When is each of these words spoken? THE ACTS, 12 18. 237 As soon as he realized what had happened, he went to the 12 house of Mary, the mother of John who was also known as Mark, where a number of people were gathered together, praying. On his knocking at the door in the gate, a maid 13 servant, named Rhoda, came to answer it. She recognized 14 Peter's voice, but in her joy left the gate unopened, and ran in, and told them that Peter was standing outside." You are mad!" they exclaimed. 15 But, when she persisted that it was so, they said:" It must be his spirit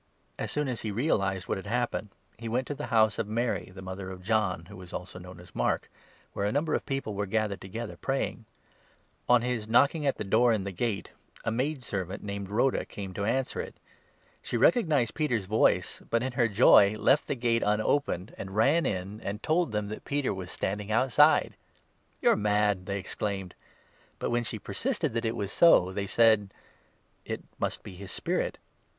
THE 0.37 0.45
ACTS, 0.45 0.53
12 0.55 0.67
18. 0.67 0.95
237 0.97 0.97
As 0.97 0.97
soon 0.97 0.97
as 0.97 0.97
he 0.97 1.07
realized 1.45 1.47
what 1.47 1.57
had 1.59 1.67
happened, 1.71 2.09
he 2.39 2.49
went 2.49 2.65
to 2.65 2.73
the 2.73 2.87
12 2.87 2.89
house 2.89 3.19
of 3.19 3.27
Mary, 3.27 3.71
the 3.71 3.83
mother 3.83 4.09
of 4.09 4.23
John 4.23 4.65
who 4.65 4.75
was 4.75 4.93
also 4.93 5.19
known 5.19 5.39
as 5.39 5.53
Mark, 5.53 5.91
where 6.33 6.47
a 6.47 6.51
number 6.51 6.73
of 6.73 6.87
people 6.87 7.13
were 7.13 7.27
gathered 7.27 7.61
together, 7.61 7.95
praying. 7.97 8.45
On 9.29 9.43
his 9.43 9.67
knocking 9.67 10.07
at 10.07 10.17
the 10.17 10.23
door 10.23 10.53
in 10.53 10.63
the 10.63 10.71
gate, 10.71 11.09
a 11.45 11.51
maid 11.51 11.81
13 11.83 11.83
servant, 11.83 12.23
named 12.23 12.49
Rhoda, 12.49 12.83
came 12.83 13.13
to 13.13 13.25
answer 13.25 13.61
it. 13.61 13.75
She 14.41 14.57
recognized 14.57 15.11
14 15.11 15.23
Peter's 15.23 15.45
voice, 15.45 16.01
but 16.09 16.23
in 16.23 16.31
her 16.31 16.47
joy 16.47 16.95
left 16.97 17.27
the 17.27 17.35
gate 17.35 17.61
unopened, 17.63 18.33
and 18.39 18.55
ran 18.55 18.87
in, 18.87 19.21
and 19.23 19.43
told 19.43 19.71
them 19.71 19.85
that 19.89 20.03
Peter 20.03 20.33
was 20.33 20.49
standing 20.49 20.91
outside." 20.91 21.53
You 22.23 22.31
are 22.31 22.35
mad!" 22.35 22.85
they 22.87 22.97
exclaimed. 22.97 23.53
15 24.13 24.15
But, 24.17 24.31
when 24.31 24.45
she 24.45 24.57
persisted 24.57 25.13
that 25.13 25.25
it 25.25 25.35
was 25.35 25.51
so, 25.51 25.91
they 25.91 26.07
said:" 26.07 26.51
It 27.23 27.43
must 27.59 27.83
be 27.83 27.93
his 27.93 28.11
spirit 28.11 28.57